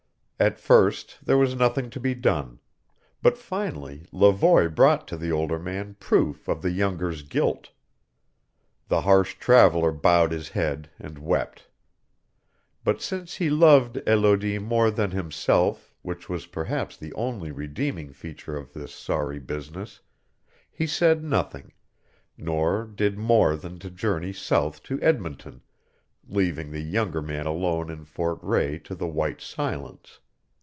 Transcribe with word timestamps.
At 0.41 0.57
first 0.59 1.19
there 1.23 1.37
was 1.37 1.53
nothing 1.53 1.91
to 1.91 1.99
be 1.99 2.15
done; 2.15 2.59
but 3.21 3.37
finally 3.37 4.07
Levoy 4.11 4.73
brought 4.73 5.07
to 5.09 5.15
the 5.15 5.31
older 5.31 5.59
man 5.59 5.93
proof 5.99 6.47
of 6.47 6.63
the 6.63 6.71
younger's 6.71 7.21
guilt. 7.21 7.69
The 8.87 9.01
harsh 9.01 9.35
traveller 9.35 9.91
bowed 9.91 10.31
his 10.31 10.49
head 10.49 10.89
and 10.97 11.19
wept. 11.19 11.67
But 12.83 13.03
since 13.03 13.35
he 13.35 13.51
loved 13.51 14.01
Elodie 14.09 14.57
more 14.57 14.89
than 14.89 15.11
himself 15.11 15.93
which 16.01 16.27
was 16.27 16.47
perhaps 16.47 16.97
the 16.97 17.13
only 17.13 17.51
redeeming 17.51 18.11
feature 18.11 18.57
of 18.57 18.73
this 18.73 18.91
sorry 18.91 19.37
business 19.37 19.99
he 20.71 20.87
said 20.87 21.23
nothing, 21.23 21.71
nor 22.35 22.85
did 22.85 23.15
more 23.15 23.55
than 23.55 23.77
to 23.77 23.91
journey 23.91 24.33
south 24.33 24.81
to 24.85 24.99
Edmonton, 25.03 25.61
leaving 26.27 26.71
the 26.71 26.81
younger 26.81 27.21
man 27.21 27.45
alone 27.45 27.91
in 27.91 28.05
Fort 28.05 28.39
Rae 28.41 28.79
to 28.79 28.95
the 28.95 29.05
White 29.07 29.39
Silence. 29.39 30.17